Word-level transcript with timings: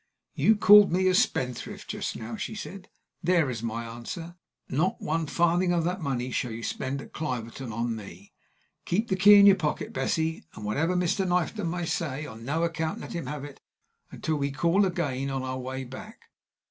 "You 0.33 0.55
called 0.55 0.91
me 0.91 1.07
a 1.07 1.13
spendthrift 1.13 1.87
just 1.87 2.15
now," 2.15 2.35
she 2.35 2.55
said. 2.55 2.89
"There 3.21 3.51
is 3.51 3.61
my 3.61 3.85
answer. 3.85 4.33
Not 4.67 4.99
one 4.99 5.27
farthing 5.27 5.71
of 5.73 5.83
that 5.83 6.01
money 6.01 6.31
shall 6.31 6.49
you 6.51 6.63
spend 6.63 7.03
at 7.03 7.13
Cliverton 7.13 7.71
on 7.71 7.95
me. 7.97 8.33
Keep 8.85 9.09
the 9.09 9.15
key 9.15 9.35
in 9.35 9.45
your 9.45 9.57
pocket, 9.57 9.93
Bessie, 9.93 10.43
and, 10.55 10.65
whatever 10.65 10.95
Mr. 10.95 11.23
Knifton 11.27 11.69
may 11.69 11.85
say, 11.85 12.25
on 12.25 12.43
no 12.43 12.63
account 12.63 12.99
let 12.99 13.13
him 13.13 13.27
have 13.27 13.45
it 13.45 13.61
until 14.09 14.37
we 14.37 14.49
call 14.49 14.85
again 14.87 15.29
on 15.29 15.43
our 15.43 15.59
way 15.59 15.83
back. 15.83 16.31